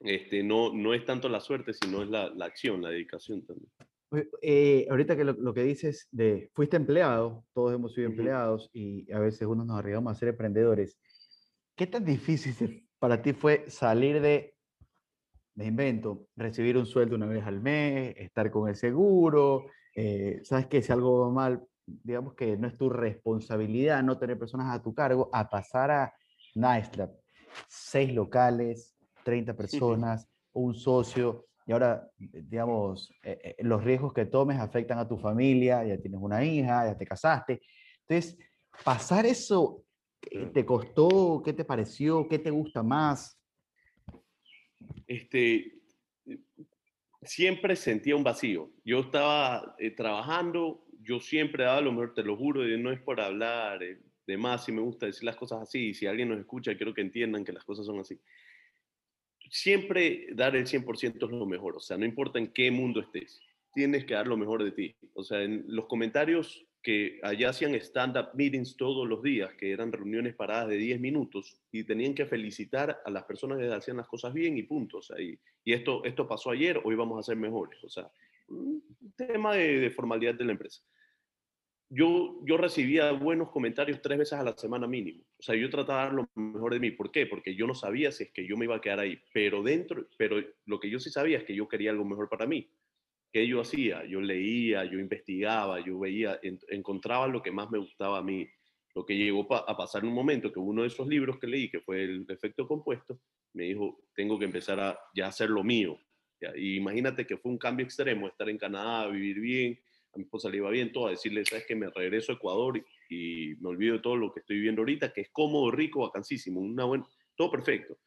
[0.00, 3.70] este, no, no es tanto la suerte, sino es la, la acción, la dedicación también.
[4.42, 9.18] Eh, ahorita que lo, que dices de fuiste empleado, todos hemos sido empleados y a
[9.18, 10.98] veces uno nos arriesgamos a ser emprendedores.
[11.76, 14.54] ¿Qué tan difícil para ti fue salir de,
[15.54, 19.66] de invento, recibir un sueldo una vez al mes, estar con el seguro?
[19.94, 24.38] Eh, sabes que si algo va mal, digamos que no es tu responsabilidad no tener
[24.38, 26.14] personas a tu cargo, a pasar a
[26.54, 26.90] Nice
[27.68, 34.58] seis locales, 30 personas, un socio, y ahora, digamos, eh, eh, los riesgos que tomes
[34.58, 37.62] afectan a tu familia, ya tienes una hija, ya te casaste.
[38.06, 38.38] Entonces,
[38.84, 39.82] pasar eso,
[40.52, 41.42] ¿te costó?
[41.42, 42.28] ¿Qué te pareció?
[42.28, 43.40] ¿Qué te gusta más?
[45.06, 45.78] Este,
[47.22, 48.70] siempre sentía un vacío.
[48.84, 53.00] Yo estaba eh, trabajando, yo siempre daba lo mejor, te lo juro, y no es
[53.00, 53.80] por hablar
[54.26, 56.92] de más, si me gusta decir las cosas así, y si alguien nos escucha, quiero
[56.92, 58.20] que entiendan que las cosas son así
[59.54, 63.40] siempre dar el 100% es lo mejor, o sea, no importa en qué mundo estés,
[63.72, 64.96] tienes que dar lo mejor de ti.
[65.14, 69.92] O sea, en los comentarios que allá hacían stand-up meetings todos los días, que eran
[69.92, 74.08] reuniones paradas de 10 minutos, y tenían que felicitar a las personas que hacían las
[74.08, 74.98] cosas bien y punto.
[74.98, 77.82] O sea, y, esto, esto pasó ayer, hoy vamos a ser mejores.
[77.84, 78.10] O sea,
[78.48, 78.82] un
[79.16, 80.82] tema de formalidad de la empresa
[81.94, 85.22] yo, yo recibía buenos comentarios tres veces a la semana mínimo.
[85.38, 86.90] O sea, yo trataba de dar lo mejor de mí.
[86.90, 87.26] ¿Por qué?
[87.26, 89.18] Porque yo no sabía si es que yo me iba a quedar ahí.
[89.32, 92.46] Pero dentro, pero lo que yo sí sabía es que yo quería algo mejor para
[92.46, 92.68] mí.
[93.32, 94.04] ¿Qué yo hacía?
[94.06, 98.48] Yo leía, yo investigaba, yo veía, encontraba lo que más me gustaba a mí.
[98.94, 101.70] Lo que llegó a pasar en un momento que uno de esos libros que leí,
[101.70, 103.20] que fue el efecto compuesto,
[103.52, 105.98] me dijo, tengo que empezar a ya hacer lo mío.
[106.56, 109.78] Y imagínate que fue un cambio extremo, estar en Canadá, vivir bien,
[110.14, 112.84] a mi esposa le iba bien todo, a decirle, sabes que me regreso a Ecuador
[113.08, 116.60] y, me olvido de todo lo que estoy viviendo ahorita, que es cómodo, rico, vacancísimo,
[116.60, 117.98] una buena, todo perfecto.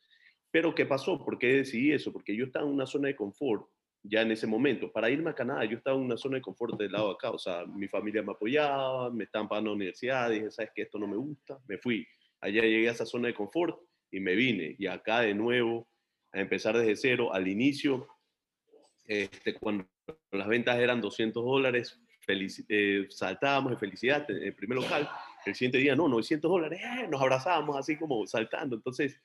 [0.51, 1.23] Pero ¿qué pasó?
[1.23, 2.11] ¿Por qué decidí eso?
[2.13, 3.67] Porque yo estaba en una zona de confort
[4.03, 4.91] ya en ese momento.
[4.91, 7.31] Para irme a Canadá, yo estaba en una zona de confort del lado de acá.
[7.31, 10.97] O sea, mi familia me apoyaba, me estaban pagando la universidad, dije, ¿sabes que Esto
[10.97, 11.59] no me gusta.
[11.67, 12.07] Me fui.
[12.39, 13.77] Allá llegué a esa zona de confort
[14.09, 14.75] y me vine.
[14.79, 15.87] Y acá de nuevo,
[16.31, 17.33] a empezar desde cero.
[17.33, 18.07] Al inicio,
[19.05, 19.85] este, cuando
[20.31, 25.09] las ventas eran 200 dólares, eh, saltábamos de felicidad en el primer local.
[25.45, 28.75] El siguiente día, no, 900 dólares, eh, nos abrazábamos así como saltando.
[28.75, 29.19] Entonces,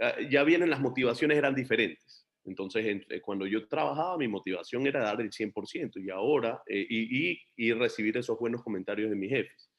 [0.00, 2.26] ah, ya vienen las motivaciones, eran diferentes.
[2.44, 7.40] Entonces, eh, cuando yo trabajaba, mi motivación era dar el 100% y ahora, y, y,
[7.56, 9.70] y, recibir esos buenos comentarios de mis jefes.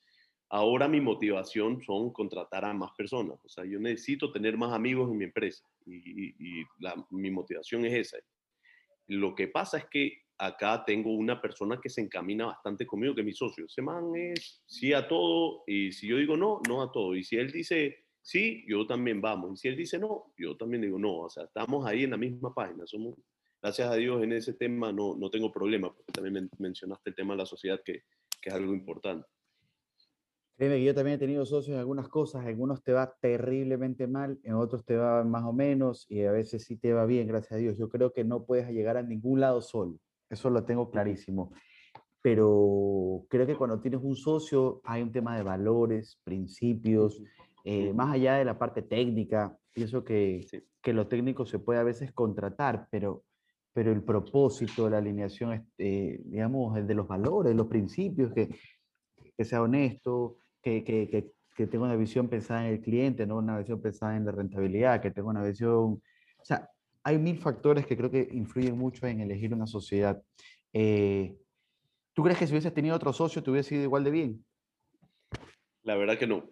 [0.51, 3.39] Ahora mi motivación son contratar a más personas.
[3.43, 7.85] O sea, yo necesito tener más amigos en mi empresa y, y la, mi motivación
[7.85, 8.17] es esa.
[9.07, 13.21] Lo que pasa es que acá tengo una persona que se encamina bastante conmigo, que
[13.21, 13.65] es mi socio.
[13.65, 17.15] Ese man es sí a todo y si yo digo no, no a todo.
[17.15, 19.53] Y si él dice sí, yo también vamos.
[19.53, 21.19] Y si él dice no, yo también digo no.
[21.19, 22.85] O sea, estamos ahí en la misma página.
[22.85, 23.15] Somos,
[23.61, 27.33] gracias a Dios, en ese tema no, no tengo problema, porque también mencionaste el tema
[27.33, 28.03] de la sociedad, que,
[28.41, 29.27] que es algo importante.
[30.57, 34.07] Créeme que yo también he tenido socios en algunas cosas, en algunos te va terriblemente
[34.07, 37.27] mal, en otros te va más o menos y a veces sí te va bien,
[37.27, 37.77] gracias a Dios.
[37.77, 41.51] Yo creo que no puedes llegar a ningún lado solo, eso lo tengo clarísimo.
[42.21, 47.21] Pero creo que cuando tienes un socio hay un tema de valores, principios,
[47.63, 50.45] eh, más allá de la parte técnica, pienso que,
[50.81, 53.23] que lo técnico se puede a veces contratar, pero,
[53.73, 58.49] pero el propósito, la alineación, eh, digamos, el de los valores, los principios, que,
[59.37, 63.57] que sea honesto, que, que, que, tenga una visión pensada en el cliente, no una
[63.57, 66.01] visión pensada en la rentabilidad, que tenga una visión...
[66.41, 66.69] O sea,
[67.03, 70.21] hay mil factores que creo que influyen mucho en elegir una sociedad.
[70.73, 71.35] Eh,
[72.13, 74.45] ¿Tú crees que si hubieses tenido otro socio te hubiese ido igual de bien?
[75.83, 76.49] La verdad que no.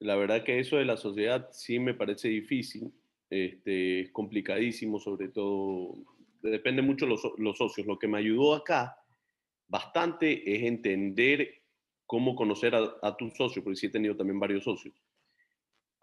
[0.00, 2.92] La verdad que eso de la sociedad sí me parece difícil.
[3.30, 5.94] Este, es complicadísimo, sobre todo.
[6.42, 7.86] Depende mucho los, los socios.
[7.86, 8.96] Lo que me ayudó acá
[9.68, 11.62] bastante es entender
[12.06, 14.94] cómo conocer a, tu socio, porque sí he tenido también varios socios.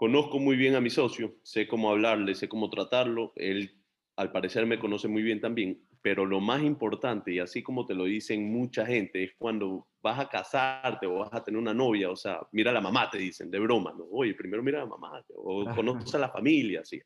[0.02, 3.80] Conozco muy bien a mi socio, sé cómo hablarle, sé cómo tratarlo, él
[4.16, 7.94] al parecer me conoce muy bien también, pero lo más importante, y así como te
[7.94, 12.10] lo dicen mucha gente, es cuando vas a casarte o vas a tener una novia,
[12.10, 14.06] o sea, mira a la mamá, te dicen, de broma, ¿no?
[14.06, 17.00] Oye, primero mira a la mamá, o conoces a la familia, así.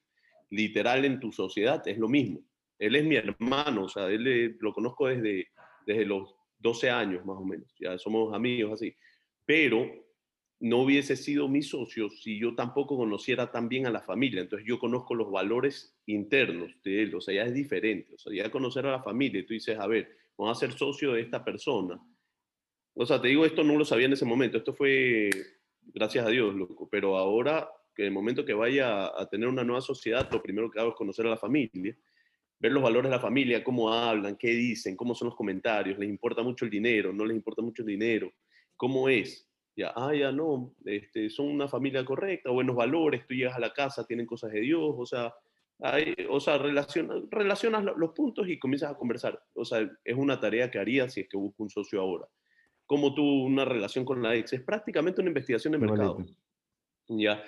[0.51, 2.45] Literal en tu sociedad es lo mismo.
[2.79, 5.49] Él es mi hermano, o sea, él lo conozco desde,
[5.86, 8.95] desde los 12 años más o menos, ya somos amigos así,
[9.45, 10.04] pero
[10.65, 14.67] no hubiese sido mi socio si yo tampoco conociera tan bien a la familia, entonces
[14.67, 18.49] yo conozco los valores internos de él, o sea, ya es diferente, o sea, ya
[18.49, 21.45] conocer a la familia y tú dices, a ver, vamos a ser socio de esta
[21.45, 22.01] persona.
[22.95, 25.30] O sea, te digo, esto no lo sabía en ese momento, esto fue
[25.82, 29.82] gracias a Dios, loco, pero ahora que el momento que vaya a tener una nueva
[29.82, 31.95] sociedad, lo primero que hago es conocer a la familia
[32.60, 36.10] ver los valores de la familia, cómo hablan, qué dicen, cómo son los comentarios, les
[36.10, 38.34] importa mucho el dinero, no les importa mucho el dinero,
[38.75, 39.44] cómo es.
[39.75, 43.73] Ya, ah, ya no, este, son una familia correcta, buenos valores, tú llegas a la
[43.73, 45.33] casa, tienen cosas de Dios, o sea,
[45.79, 49.41] hay, o sea relaciona, relacionas los puntos y comienzas a conversar.
[49.53, 52.25] O sea, es una tarea que haría si es que busco un socio ahora.
[52.85, 56.17] Como tú, una relación con la ex, es prácticamente una investigación de mercado.
[57.07, 57.43] Ya,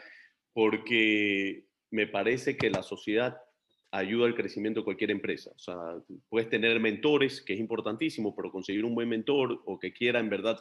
[0.54, 3.38] porque me parece que la sociedad
[3.92, 5.52] ayuda al crecimiento de cualquier empresa.
[5.56, 5.76] O sea,
[6.30, 10.30] puedes tener mentores, que es importantísimo, pero conseguir un buen mentor o que quiera en
[10.30, 10.60] verdad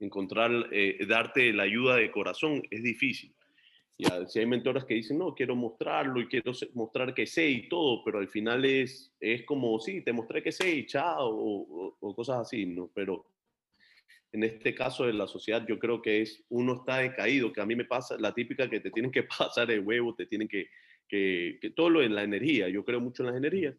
[0.00, 3.34] encontrar, eh, darte la ayuda de corazón es difícil.
[3.96, 7.68] Ya, si hay mentores que dicen, no, quiero mostrarlo y quiero mostrar que sé y
[7.68, 11.96] todo, pero al final es, es como, sí, te mostré que sé y chao, o,
[12.00, 12.90] o cosas así, ¿no?
[12.92, 13.24] Pero
[14.32, 17.66] en este caso de la sociedad, yo creo que es, uno está decaído, que a
[17.66, 20.68] mí me pasa la típica que te tienen que pasar el huevo, te tienen que
[21.08, 23.76] que, todo lo en la energía, yo creo mucho en las energías,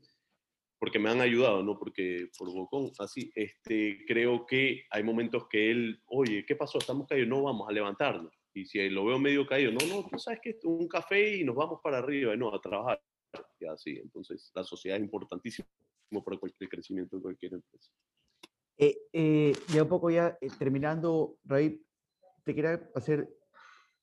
[0.79, 5.71] porque me han ayudado, no porque por bocón, así, este, creo que hay momentos que
[5.71, 6.77] él, oye, ¿qué pasó?
[6.77, 8.33] Estamos caídos, no vamos a levantarnos.
[8.53, 11.55] Y si lo veo medio caído, no, no, tú sabes que un café y nos
[11.55, 13.01] vamos para arriba, no, a trabajar.
[13.59, 15.67] Y así, entonces la sociedad es importantísima
[16.23, 17.91] para cualquier crecimiento de cualquier empresa.
[18.77, 21.81] Eh, eh, ya un poco ya eh, terminando, Raí,
[22.43, 23.29] te quería hacer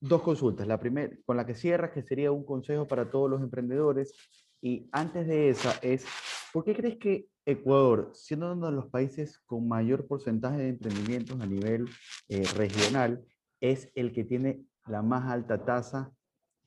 [0.00, 0.66] dos consultas.
[0.66, 4.14] La primera, con la que cierras, que sería un consejo para todos los emprendedores.
[4.61, 6.06] Y antes de esa es,
[6.52, 11.40] ¿por qué crees que Ecuador, siendo uno de los países con mayor porcentaje de emprendimientos
[11.40, 11.88] a nivel
[12.28, 13.24] eh, regional,
[13.61, 16.12] es el que tiene la más alta tasa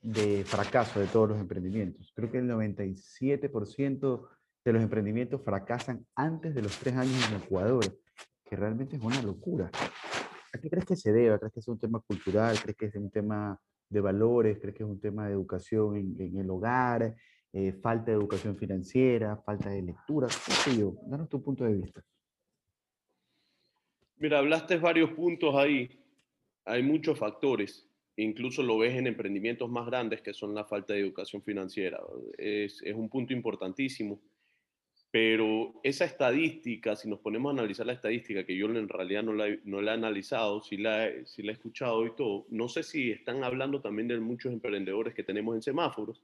[0.01, 2.11] de fracaso de todos los emprendimientos.
[2.15, 4.27] Creo que el 97%
[4.63, 7.85] de los emprendimientos fracasan antes de los tres años en Ecuador,
[8.43, 9.71] que realmente es una locura.
[10.53, 11.37] ¿A qué crees que se debe?
[11.39, 12.59] ¿Crees que es un tema cultural?
[12.61, 13.59] ¿Crees que es un tema
[13.89, 14.57] de valores?
[14.59, 17.15] ¿Crees que es un tema de educación en, el hogar?
[17.57, 19.37] Eh, ¿Falta de educación financiera?
[19.37, 20.27] ¿Falta de lectura?
[20.27, 20.95] ¿Qué sé yo?
[21.07, 22.03] Danos tu punto de vista.
[24.17, 25.89] Mira, hablaste varios puntos ahí.
[26.65, 31.01] Hay muchos factores incluso lo ves en emprendimientos más grandes que son la falta de
[31.01, 31.99] educación financiera.
[32.37, 34.21] Es, un punto importantísimo.
[35.11, 39.33] Pero esa estadística, si nos ponemos a analizar la estadística, que yo en realidad no
[39.33, 42.83] la, no la he analizado, si la, si la he escuchado y todo, no sé
[42.83, 46.21] si están hablando también de muchos emprendedores que tenemos en semáforos,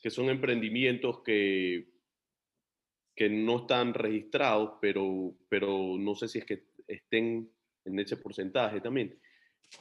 [0.00, 1.88] que son emprendimientos que,
[3.14, 7.50] que no están registrados, pero, pero no sé si es que estén
[7.84, 9.18] en ese porcentaje también.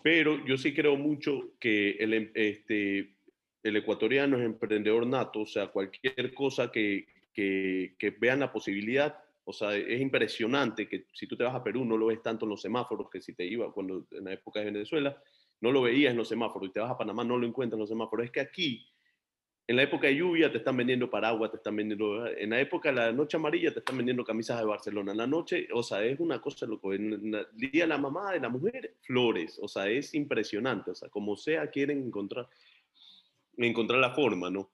[0.04, 3.18] Pero yo sí creo mucho que el, em, este,
[3.64, 9.54] el ecuatoriano es emprendedor nato, o sea, cualquier cosa que, que, vean la posibilidad, o
[9.54, 12.50] sea, es impresionante que si tú te vas a Perú no lo ves tanto en
[12.50, 15.22] los semáforos que si te iba cuando en la época de Venezuela,
[15.62, 17.82] no lo veías en los semáforos y te vas a Panamá no lo encuentras en
[17.82, 18.26] los semáforos.
[18.26, 18.88] Es que aquí
[19.68, 22.90] en la época de lluvia te están vendiendo paraguas, te están vendiendo, en la época
[22.90, 25.12] de la noche amarilla te están vendiendo camisas de Barcelona.
[25.12, 26.94] En la noche, o sea, es una cosa loco.
[26.94, 29.60] En el día de la mamá de la mujer, flores.
[29.62, 30.92] O sea, es impresionante.
[30.92, 32.48] O sea, como sea, quieren encontrar,
[33.58, 34.72] encontrar la forma, ¿no?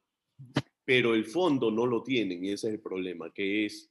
[0.86, 3.90] Pero el fondo no lo tienen y ese es el problema, que es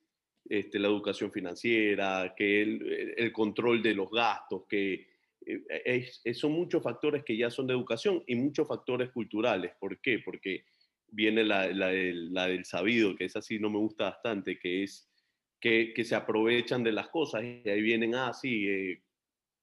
[0.49, 5.09] este, la educación financiera, que el, control de los gastos, que
[5.45, 9.73] eh, son muchos factores que ya son de educación y muchos factores culturales.
[9.81, 10.21] ¿Por qué?
[10.21, 10.65] Porque
[11.13, 15.09] viene la, del, sabido, que es así, no me gusta bastante, que es
[15.61, 19.03] que, se aprovechan de las cosas y ahí vienen, ah, sí, eh,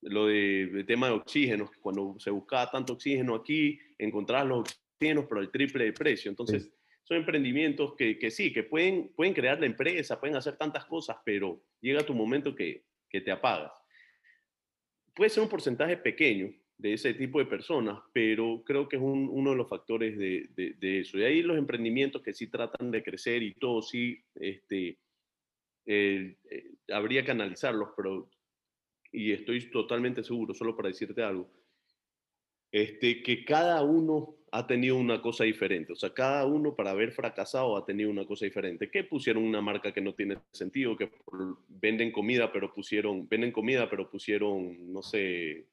[0.01, 5.39] lo de, tema de oxígeno, cuando se buscaba tanto oxígeno aquí, encontrar los oxígenos por
[5.39, 6.29] el triple de precio.
[6.29, 6.71] Entonces,
[7.03, 11.17] son emprendimientos que, que, sí, que pueden, pueden crear la empresa, pueden hacer tantas cosas,
[11.25, 13.73] pero llega tu momento que, que te apagas.
[15.15, 19.51] Puede ser un porcentaje pequeño, de ese tipo de personas, pero creo que es uno
[19.51, 21.19] de los factores de, de, eso.
[21.19, 24.97] Y ahí los emprendimientos que sí tratan de crecer y todo, sí, este,
[25.85, 26.37] eh,
[26.93, 28.29] habría que analizarlos, pero,
[29.11, 31.51] y estoy totalmente seguro, solo para decirte algo,
[32.71, 35.91] este, que cada uno ha tenido una cosa diferente.
[35.91, 38.89] O sea, cada uno para haber fracasado ha tenido una cosa diferente.
[38.89, 41.11] Que pusieron una marca que no tiene sentido, que
[41.67, 45.67] venden comida, pero pusieron, venden comida, pero pusieron, no sé,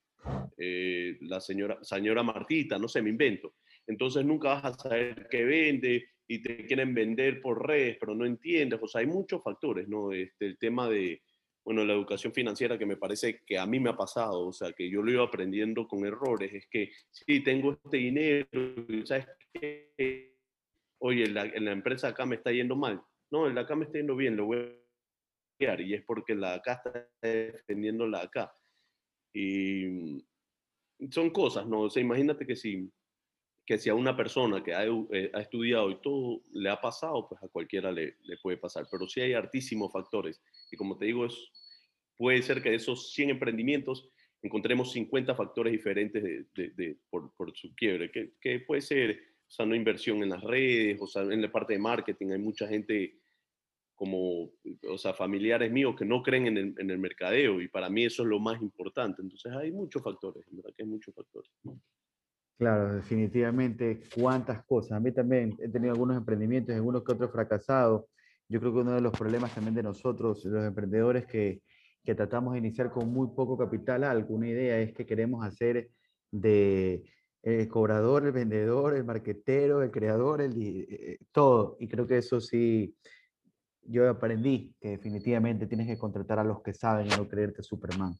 [0.57, 3.55] eh, la señora, señora Martita, no sé, me invento.
[3.87, 8.25] Entonces nunca vas a saber qué vende y te quieren vender por redes, pero no
[8.27, 8.81] entiendes.
[8.83, 10.13] O sea, hay muchos factores, ¿no?
[10.13, 11.23] Este, el tema de,
[11.65, 14.73] bueno, la educación financiera que me parece que a mí me ha pasado, o sea,
[14.73, 18.47] que yo lo iba aprendiendo con errores, es que si tengo este dinero,
[19.05, 20.37] ¿sabes qué?
[20.99, 23.01] Oye, en la, empresa acá me está yendo mal.
[23.31, 24.87] No, en la acá me está yendo bien, lo voy a
[25.81, 28.55] y es porque la acá está defendiendo la acá.
[29.39, 30.25] Y
[31.11, 31.83] son cosas, ¿no?
[31.83, 32.91] O sea, imagínate que si,
[33.67, 37.29] que si a una persona que ha, eh, ha estudiado y todo le ha pasado,
[37.29, 38.87] pues a cualquiera le, le, puede pasar.
[38.91, 40.41] Pero sí hay hartísimos factores.
[40.71, 41.35] Y como te digo, es,
[42.17, 44.09] puede ser que de esos 100 emprendimientos
[44.41, 49.51] encontremos 50 factores diferentes de, de, por, por, su quiebre, que, que, puede ser, o
[49.51, 52.67] sea, no inversión en las redes, o sea, en la parte de marketing hay mucha
[52.67, 53.19] gente
[53.97, 54.51] como,
[54.89, 58.05] o sea, familiares míos que no creen en el, en el, mercadeo y para mí
[58.05, 59.23] eso es lo más importante.
[59.23, 61.51] Entonces hay muchos factores, verdad que hay muchos factores.
[62.59, 64.93] Claro, definitivamente, cuántas cosas.
[64.93, 68.05] A mí también he tenido algunos emprendimientos, algunos que otros fracasados.
[68.49, 71.63] Yo creo que uno de los problemas también de nosotros, los emprendedores que,
[72.05, 75.91] que tratamos de iniciar con muy poco capital, alguna idea es que queremos hacer
[76.31, 77.03] de
[77.43, 81.77] el cobrador, el vendedor, el marquetero, el creador, el, eh, todo.
[81.79, 82.97] Y creo que eso sí,
[83.89, 88.15] yo aprendí que definitivamente tienes que contratar a los que saben y no creerte Superman.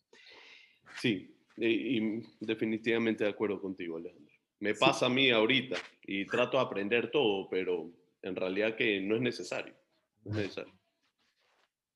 [1.01, 4.35] Sí, y, definitivamente de acuerdo contigo, Alejandro.
[4.61, 7.91] Me pasa a mí ahorita y trato de aprender todo, pero
[8.23, 9.75] en realidad que no es necesario.
[10.25, 10.73] No es necesario.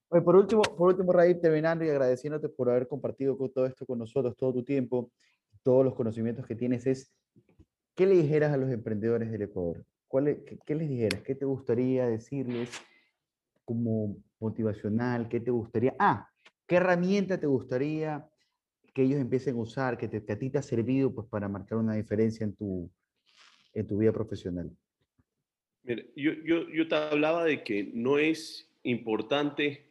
[0.08, 3.98] por último, por último, Raíl, terminando y agradeciéndote por haber compartido con todo esto con
[3.98, 5.10] nosotros, todo tu tiempo,
[5.62, 7.12] todos los conocimientos que tienes, es,
[7.94, 9.84] ¿qué le dijeras a los emprendedores del Ecuador?
[10.06, 11.22] ¿Cuál, qué, ¿Qué les dijeras?
[11.22, 12.70] ¿Qué te gustaría decirles?
[13.70, 15.28] Como motivacional?
[15.28, 15.94] ¿Qué te gustaría?
[15.96, 16.28] Ah,
[16.66, 18.28] ¿qué herramienta te gustaría
[18.92, 21.78] que ellos empiecen a usar, que, te, a ti te ha servido pues, para marcar
[21.78, 22.90] una diferencia en tu,
[23.72, 24.68] en tu vida profesional?
[25.84, 29.86] Mira, yo, yo, yo te hablaba de que no es importante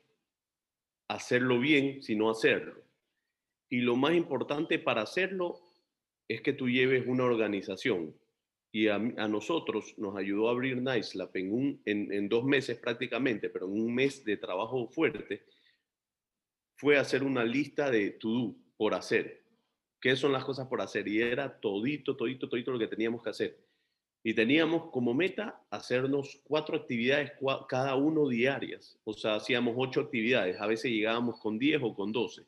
[1.08, 2.84] hacerlo bien, sino hacerlo.
[3.70, 5.62] Y lo más importante para hacerlo
[6.28, 8.14] es que tú lleves una organización.
[8.72, 13.66] Y a, nosotros nos ayudó a abrir NiceLab en, un, en, dos meses prácticamente, pero
[13.66, 15.44] en un mes de trabajo fuerte,
[16.76, 19.44] fue hacer una lista de to-do por hacer.
[20.00, 21.08] ¿Qué son las cosas por hacer?
[21.08, 23.60] Y era todito, todito, todito lo que teníamos que hacer.
[24.24, 27.32] Y teníamos como meta hacernos cuatro actividades
[27.68, 29.00] cada uno diarias.
[29.04, 30.60] O sea, hacíamos ocho actividades.
[30.60, 32.46] A veces llegábamos con diez o con doce.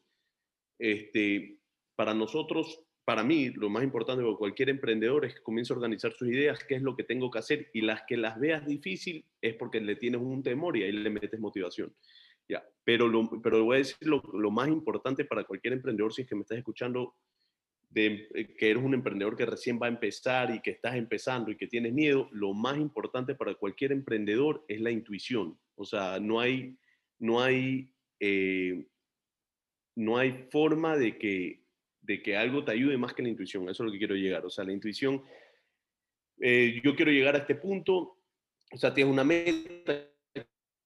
[0.77, 1.57] Este,
[1.95, 6.13] para nosotros, para mí, lo más importante para cualquier emprendedor es que comience a organizar
[6.13, 7.69] sus ideas, qué es lo que tengo que hacer.
[7.73, 11.09] Y las que las veas difícil es porque le tienes un temor y ahí le
[11.09, 11.93] metes motivación.
[12.47, 16.21] Ya, pero, lo, pero voy a decir lo, lo más importante para cualquier emprendedor, si
[16.21, 17.17] es que me estás escuchando,
[17.89, 21.51] de eh, que eres un emprendedor que recién va a empezar y que estás empezando
[21.51, 25.59] y que tienes miedo, lo más importante para cualquier emprendedor es la intuición.
[25.75, 26.77] O sea, no hay,
[27.19, 28.85] no hay, eh,
[29.97, 31.60] no hay forma de que,
[32.01, 33.63] de que algo te ayude más que la intuición.
[33.69, 34.45] Eso es lo que quiero llegar.
[34.45, 35.23] O sea, la intuición,
[36.39, 38.17] eh, yo quiero llegar a este punto,
[38.71, 40.07] o sea, tienes una meta,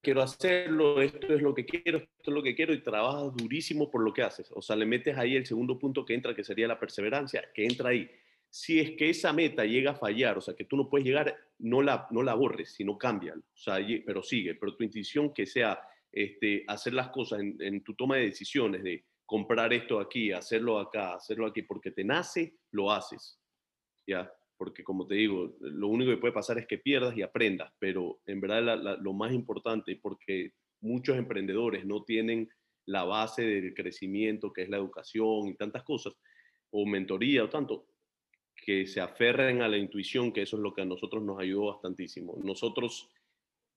[0.01, 3.89] quiero hacerlo, esto es lo que quiero, esto es lo que quiero y trabajas durísimo
[3.89, 4.51] por lo que haces.
[4.53, 7.65] O sea, le metes ahí el segundo punto que entra, que sería la perseverancia, que
[7.65, 8.09] entra ahí.
[8.49, 11.35] Si es que esa meta llega a fallar, o sea, que tú no puedes llegar,
[11.59, 13.41] no la, no la borres, sino cámbialo.
[13.41, 17.83] O sea, pero sigue, pero tu intuición que sea este, hacer las cosas en, en
[17.83, 22.55] tu toma de decisiones, de comprar esto aquí, hacerlo acá, hacerlo aquí, porque te nace,
[22.71, 23.39] lo haces.
[24.07, 24.31] ¿Ya?
[24.57, 28.21] porque como te digo, lo único que puede pasar es que pierdas y aprendas, pero
[28.25, 32.49] en verdad lo más importante, porque muchos emprendedores no tienen
[32.85, 36.13] la base del crecimiento, que es la educación y tantas cosas,
[36.71, 37.87] o mentoría o tanto,
[38.55, 41.73] que se aferren a la intuición, que eso es lo que a nosotros nos ayudó
[41.73, 42.37] bastantísimo.
[42.43, 43.11] Nosotros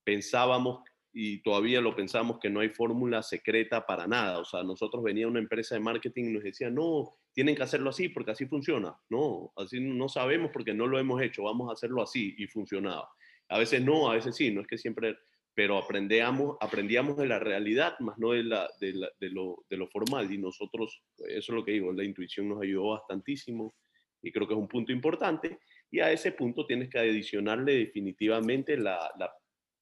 [0.04, 0.82] pensábamos
[1.12, 4.38] y todavía lo pensamos que no hay fórmula secreta para nada.
[4.38, 7.90] O sea, nosotros venía una empresa de marketing y nos decía, no, tienen que hacerlo
[7.90, 8.96] así porque así funciona.
[9.08, 13.08] No, así no sabemos porque no lo hemos hecho, vamos a hacerlo así y funcionaba.
[13.48, 15.16] A veces no, a veces sí, no es que siempre,
[15.54, 18.92] pero aprendíamos, aprendíamos de la realidad, más no de, la, de,
[19.30, 20.32] lo, de lo formal.
[20.32, 23.74] Y nosotros, eso es lo que digo, la intuición nos ayudó bastantísimo
[24.22, 25.58] y creo que es un punto importante.
[25.90, 29.32] Y a ese punto tienes que adicionarle definitivamente la, la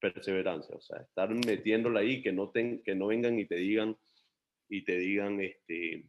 [0.01, 3.97] perseverancia, o sea, estar metiéndola ahí, que no, ten, que no vengan y te digan,
[4.69, 6.07] y te digan, este,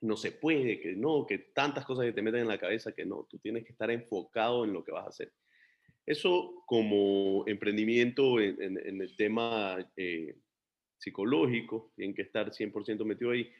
[0.00, 3.04] no se puede, que no, que tantas cosas que te meten en la cabeza que
[3.04, 5.32] no, tú tienes que estar enfocado en lo que vas a hacer.
[6.06, 10.36] Eso como emprendimiento en, el tema eh,
[10.96, 13.50] psicológico, tienen que estar 100% metido ahí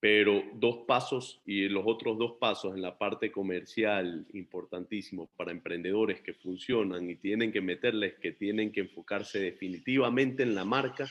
[0.00, 6.22] pero dos pasos y los otros dos pasos en la parte comercial importantísimos para emprendedores
[6.22, 11.06] que funcionan y tienen que meterles que tienen que enfocarse definitivamente en la marca,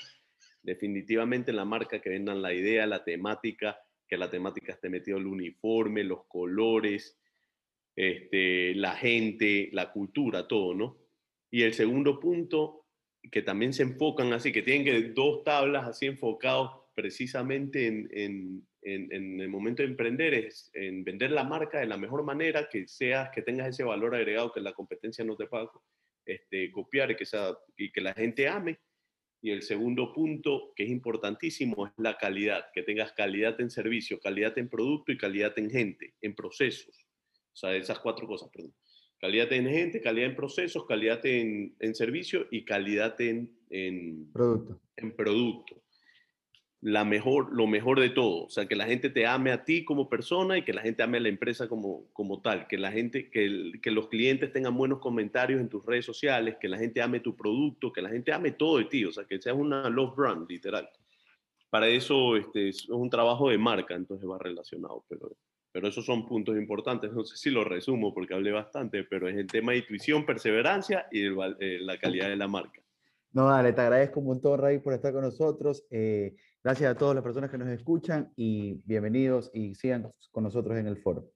[0.64, 3.78] definitivamente en la marca que vendan la idea, la temática,
[4.08, 7.16] que la temática esté metido el uniforme, los colores,
[7.96, 10.98] este, la gente, la cultura, todo, ¿no?
[11.52, 12.88] Y el segundo punto,
[13.32, 19.40] que también se enfocan así, que tienen que dos tablas así enfocados precisamente en, en,
[19.40, 23.30] el momento de emprender es en vender la marca de la mejor manera, que seas,
[23.34, 25.72] que tengas ese valor agregado que la competencia no te pueda
[26.26, 28.80] este, copiar y que, sea, y que la gente ame.
[29.42, 34.20] Y el segundo punto, que es importantísimo, es la calidad, que tengas calidad en servicio,
[34.20, 37.08] calidad en producto y calidad en gente, en procesos.
[37.54, 38.76] O sea, esas cuatro cosas, perdón.
[39.22, 44.82] Calidad en gente, calidad en procesos, calidad en, en servicio y calidad en, en, producto.
[44.98, 45.82] en producto
[46.82, 48.46] la mejor, lo mejor de todo.
[48.46, 51.04] O sea, que la gente te ame a ti como persona y que la gente
[51.04, 52.68] ame a la empresa como, como tal.
[52.68, 56.70] Que la gente, que, que los clientes tengan buenos comentarios en tus redes sociales, que
[56.70, 59.04] la gente ame tu producto, que la gente ame todo de ti.
[59.04, 60.90] O sea, que seas una love brand, literal.
[61.70, 65.04] Para eso este, es un trabajo de marca, entonces va relacionado.
[65.10, 65.36] Pero,
[65.74, 67.12] pero esos son puntos importantes.
[67.12, 71.08] No sé si lo resumo porque hablé bastante, pero es el tema de intuición, perseverancia
[71.12, 72.82] y eh, la calidad de la marca.
[73.32, 75.86] No, dale, te agradezco un montón, Ray, por estar con nosotros.
[75.92, 80.78] Eh, gracias a todas las personas que nos escuchan y bienvenidos y sigan con nosotros
[80.78, 81.32] en el foro.